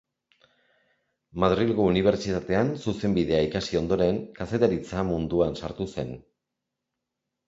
Madrilgo 1.43 1.83
Unibertsitatean 1.89 2.71
zuzenbidea 2.85 3.41
ikasi 3.47 3.77
ondoren, 3.81 4.17
kazetaritza 4.39 5.05
munduan 5.11 5.53
sartu 5.61 5.87
zen. 5.97 6.11